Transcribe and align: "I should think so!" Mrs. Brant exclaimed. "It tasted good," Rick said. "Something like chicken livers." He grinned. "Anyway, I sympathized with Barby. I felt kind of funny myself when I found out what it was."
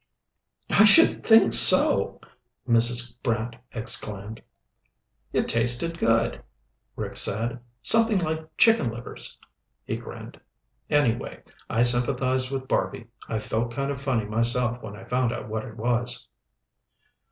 "I 0.71 0.85
should 0.85 1.23
think 1.23 1.53
so!" 1.53 2.19
Mrs. 2.67 3.13
Brant 3.21 3.55
exclaimed. 3.71 4.41
"It 5.31 5.47
tasted 5.47 5.99
good," 5.99 6.43
Rick 6.95 7.17
said. 7.17 7.59
"Something 7.83 8.17
like 8.17 8.57
chicken 8.57 8.89
livers." 8.89 9.37
He 9.83 9.97
grinned. 9.97 10.41
"Anyway, 10.89 11.43
I 11.69 11.83
sympathized 11.83 12.49
with 12.49 12.67
Barby. 12.67 13.09
I 13.29 13.37
felt 13.37 13.75
kind 13.75 13.91
of 13.91 14.01
funny 14.01 14.25
myself 14.25 14.81
when 14.81 14.95
I 14.95 15.03
found 15.03 15.31
out 15.31 15.47
what 15.47 15.65
it 15.65 15.77
was." 15.77 16.27